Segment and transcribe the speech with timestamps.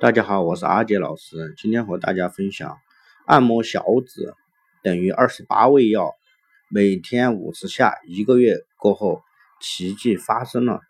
[0.00, 2.78] 大家好，我是阿杰老师，今天和大家分享
[3.26, 4.32] 按摩小指
[4.80, 6.14] 等于二十八味药，
[6.70, 9.22] 每天五十下，一个月过后
[9.60, 10.82] 奇迹发生了。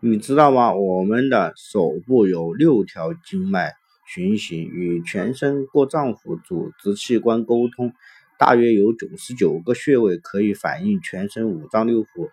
[0.00, 0.74] 你知道吗？
[0.74, 3.72] 我们的手部有六条经脉
[4.06, 7.94] 循行，与全身各脏腑组织器官沟通，
[8.38, 12.28] 大约有九十九个穴位可以反映全身五脏六腑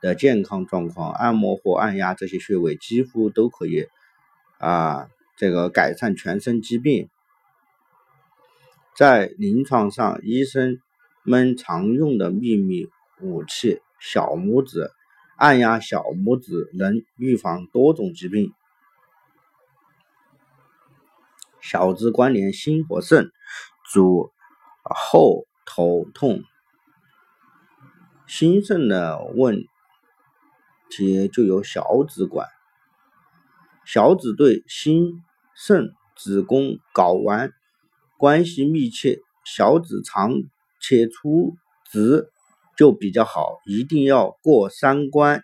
[0.00, 1.12] 的健康状况。
[1.12, 3.86] 按摩或按压这些穴位，几乎都可以。
[4.64, 7.10] 啊，这个改善全身疾病，
[8.96, 10.80] 在临床上，医生
[11.22, 12.88] 们常用的秘密
[13.20, 14.90] 武器——小拇指，
[15.36, 18.54] 按压小拇指能预防多种疾病。
[21.60, 23.30] 小指关联心和肾，
[23.92, 24.32] 主
[24.82, 26.42] 后头痛。
[28.26, 29.66] 心肾的问
[30.88, 32.48] 题就由小指管。
[33.86, 35.22] 小指对心、
[35.54, 37.50] 肾、子宫、睾丸
[38.18, 40.32] 关系密切，小指长
[40.80, 41.54] 且粗
[41.90, 42.28] 直
[42.76, 45.42] 就比较好，一定要过三关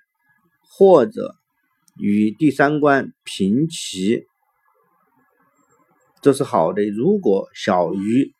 [0.68, 1.36] 或者
[1.96, 4.24] 与第三关平齐，
[6.22, 6.88] 这是好的。
[6.88, 8.32] 如果小于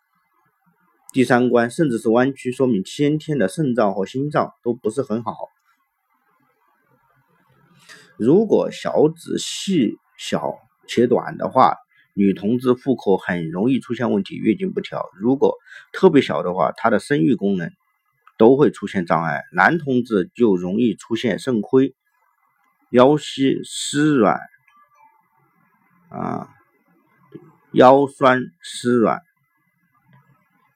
[1.12, 5.34] 第三关，甚至是弯曲，说明先天的肾脏和心脏都不是很好。
[8.20, 11.78] 如果小指细小且短的话，
[12.12, 15.56] 女同志妇科很容易出现问题，月经不调；如果
[15.90, 17.72] 特别小的话，她的生育功能
[18.36, 19.44] 都会出现障碍。
[19.54, 21.94] 男同志就容易出现肾亏、
[22.90, 24.38] 腰膝湿软
[26.10, 26.50] 啊，
[27.72, 29.22] 腰酸湿软，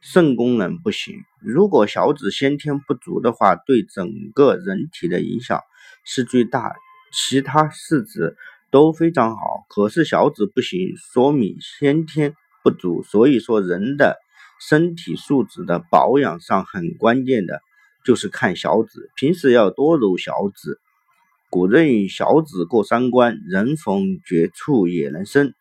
[0.00, 1.14] 肾功能不行。
[1.42, 5.60] 如果小指先天不足的话，对整个人体的影响
[6.06, 6.76] 是最大的。
[7.16, 8.36] 其他四指
[8.70, 12.34] 都非常好，可是小指不行，说明先天
[12.64, 13.04] 不足。
[13.04, 14.18] 所以说，人的
[14.60, 17.60] 身体素质的保养上很关键的
[18.04, 20.80] 就是看小指，平时要多揉小指。
[21.50, 25.54] 古人云：“小指过三关，人逢绝处也能生。”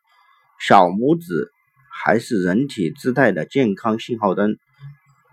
[0.60, 1.52] 小拇指
[1.92, 4.58] 还是人体自带的健康信号灯，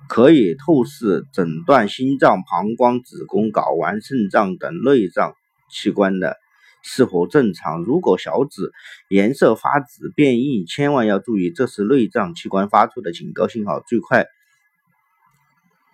[0.06, 5.32] 可以透视诊断心脏、膀胱、子宫、睾丸、肾脏等内脏。
[5.70, 6.36] 器官的
[6.82, 7.82] 是否正常？
[7.82, 8.72] 如果小指
[9.08, 13.80] 颜色发紫变硬，千万要注意，这是内脏器官发出的警告信号。
[13.80, 14.26] 最快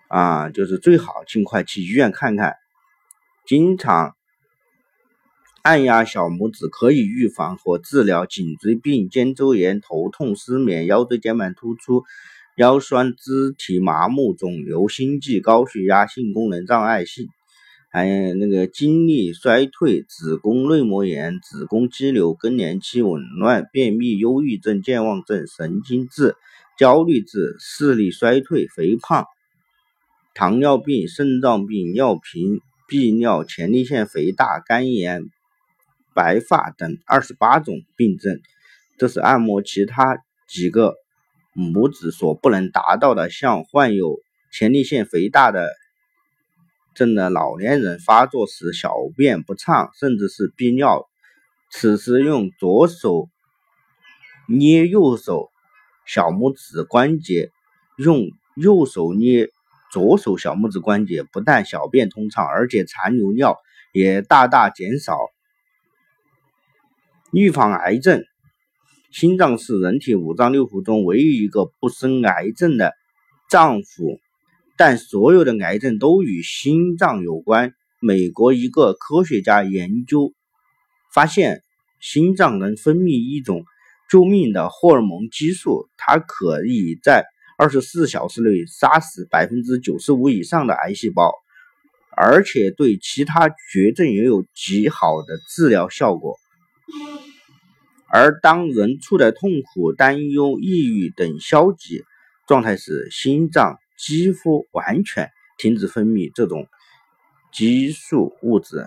[0.07, 2.55] 啊，就是最好尽快去医院看看。
[3.45, 4.15] 经常
[5.61, 12.03] 按压小拇指可以预防和治疗颈椎病、肩周炎、头痛、失眠、腰椎间盘突出、
[12.55, 17.27] 腰酸、肢体麻木、肿瘤、心悸、高血压、性功能障碍、性。
[17.89, 26.35] 还有那个精力衰退、子宫内膜炎、子宫肌瘤、更年期紊乱、便秘、忧郁症、健忘症、神经质、
[26.77, 29.25] 焦虑质、视力衰退、肥胖、
[30.35, 32.59] 糖尿病、肾脏病、尿频、
[32.89, 35.23] 泌尿、前列腺肥大、肝炎、
[36.13, 38.41] 白发等二十八种病症，
[38.97, 40.17] 这是按摩其他
[40.47, 40.95] 几个
[41.55, 44.19] 拇指所不能达到的，像患有
[44.51, 45.69] 前列腺肥大的。
[46.97, 51.07] 症的老年人发作时小便不畅，甚至是憋尿，
[51.69, 53.29] 此时用左手
[54.49, 55.51] 捏右手
[56.07, 57.51] 小拇指关节，
[57.97, 59.51] 用右手捏
[59.91, 63.57] 左手小拇指关节，不但小便通畅，而且残留尿
[63.93, 65.19] 也大大减少。
[67.31, 68.23] 预防癌症，
[69.11, 72.93] 心脏是人体五脏六腑中唯一一个不生癌症的
[73.47, 74.19] 脏腑。
[74.77, 77.73] 但所有的癌症都与心脏有关。
[77.99, 80.33] 美国一个科学家研究
[81.11, 81.63] 发现，
[81.99, 83.65] 心脏能分泌一种
[84.07, 87.25] 救命的荷尔蒙激素，它可以在
[87.57, 91.33] 二十四小时内杀死百分之九十五以上的癌细胞，
[92.15, 96.35] 而且对其他绝症也有极好的治疗效果。
[98.09, 102.03] 而当人处在痛苦、担忧、抑郁等消极
[102.47, 103.79] 状态时，心脏。
[103.97, 106.67] 几乎完全停止分泌这种
[107.51, 108.85] 激素物质，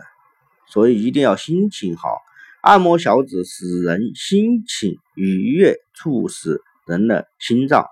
[0.68, 2.16] 所以一定要心情好。
[2.62, 7.86] 按摩小指使人心情愉悦，促使人的心脏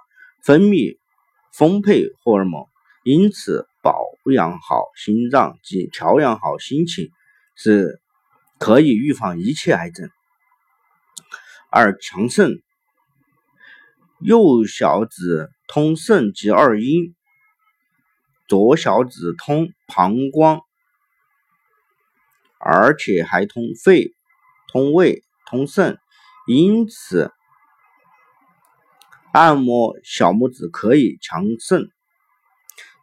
[0.44, 0.98] 分泌
[1.52, 2.66] 丰沛荷尔蒙，
[3.02, 7.10] 因此保养好心脏及调养好心情
[7.56, 8.00] 是
[8.58, 10.08] 可以预防一切癌症。
[11.70, 12.62] 二强肾，
[14.20, 15.50] 右小指。
[15.68, 17.14] 通肾及二阴，
[18.48, 20.62] 左小指通膀胱，
[22.58, 24.14] 而且还通肺、
[24.72, 25.98] 通胃、通肾，
[26.46, 27.30] 因此
[29.30, 31.90] 按摩小拇指可以强肾。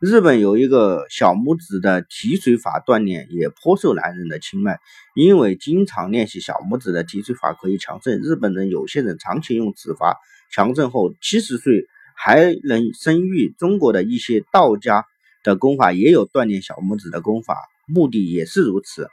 [0.02, 4.80] 日本有一个小拇指的提水法锻炼，也颇受男人的青睐。
[5.14, 10.18] 因为经常练习小拇指的提水法可以强肾，日本人有些人长期用此法
[10.52, 13.54] 强肾后，七十岁还能生育。
[13.58, 15.06] 中国的一些道家
[15.44, 19.08] 的功法也有锻炼小拇指的功法，目的也是如此，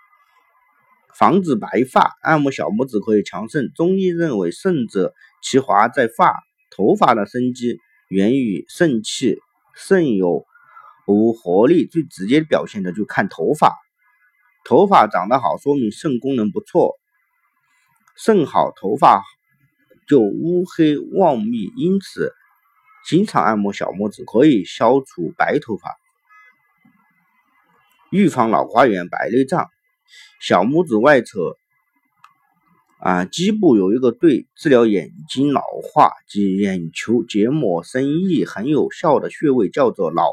[1.15, 2.17] 防止白发。
[2.23, 3.71] 按摩小拇指可以强肾。
[3.75, 5.13] 中医认为，肾者
[5.43, 6.41] 其华在发，
[6.71, 7.79] 头发的生机
[8.09, 9.39] 源于肾气，
[9.77, 10.45] 肾有。
[11.09, 13.75] 无活力最直接表现的就看头发，
[14.65, 16.95] 头发长得好，说明肾功能不错。
[18.17, 19.21] 肾好，头发
[20.07, 22.33] 就乌黑旺密，因此
[23.07, 25.97] 经常按摩小拇指可以消除白头发，
[28.11, 29.69] 预防老花眼、白内障。
[30.41, 31.57] 小拇指外侧
[32.99, 40.25] 啊，基部有一个对治疗眼睛老化及眼球结膜生翳很有效的穴位，叫做老。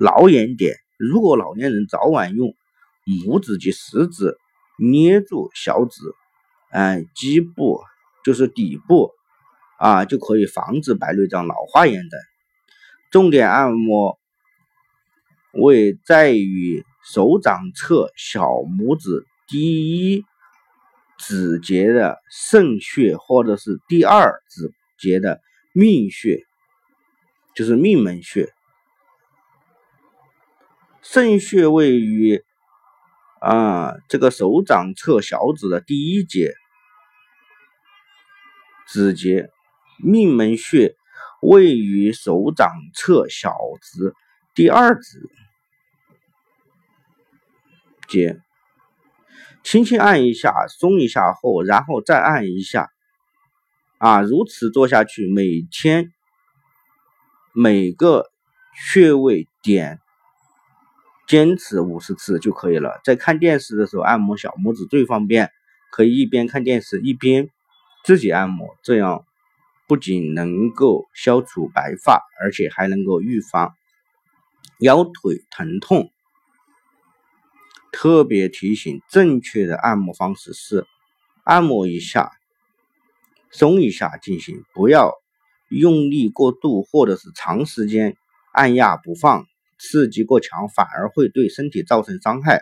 [0.00, 2.54] 老眼点，如果老年人早晚用
[3.04, 4.38] 拇指及食指
[4.78, 6.00] 捏住小指，
[6.70, 7.82] 哎，基部
[8.24, 9.10] 就是底部
[9.78, 12.20] 啊，就可以防止白内障、老花眼等。
[13.10, 14.18] 重点按摩
[15.52, 20.24] 位在于手掌侧小拇指第一
[21.16, 25.40] 指节的肾穴，或者是第二指节的
[25.72, 26.44] 命穴，
[27.54, 28.52] 就是命门穴。
[31.00, 32.44] 肾穴位于
[33.40, 36.52] 啊这个手掌侧小指的第一节
[38.86, 39.50] 指节，
[40.02, 40.94] 命门穴
[41.42, 44.14] 位于手掌侧小指
[44.54, 45.28] 第二指
[48.08, 48.40] 节，
[49.62, 52.88] 轻轻按一下，松一下后，然后再按一下，
[53.98, 56.12] 啊，如此做下去，每天
[57.52, 58.26] 每个
[58.74, 60.00] 穴位点。
[61.26, 63.02] 坚持五十次就可以了。
[63.04, 65.50] 在看电视的时候按摩小拇指最方便，
[65.90, 67.50] 可以一边看电视一边
[68.02, 69.26] 自己按摩，这样
[69.88, 73.74] 不仅能够消除白发，而且还能够预防
[74.78, 76.12] 腰腿疼痛。
[77.90, 80.86] 特别提醒：正确的按摩方式是
[81.42, 82.30] 按摩一下，
[83.50, 85.14] 松一下进行，不要
[85.70, 88.14] 用力过度，或者是长时间
[88.52, 89.46] 按压不放。
[89.80, 92.60] 刺激过强反而会对身体造成伤害。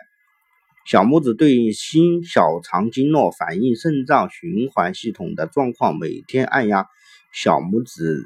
[0.85, 5.97] 小拇指对应心、小肠经络，反映肾脏循环系统的状况。
[5.97, 6.87] 每天按压
[7.31, 8.23] 小拇指，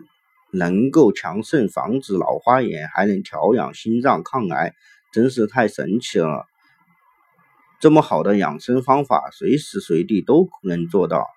[0.52, 4.74] 能够强肾，防止老花眼，还能调养心脏、抗癌，
[5.12, 6.46] 真是太神奇了！
[7.80, 11.28] 这么好的养生方法，随时随地都能做到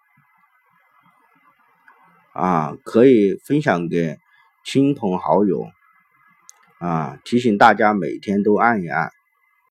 [2.32, 2.76] 啊！
[2.84, 4.18] 可以分享给
[4.64, 5.70] 亲朋好友。
[6.78, 9.10] 啊，提醒大家每天都按一按。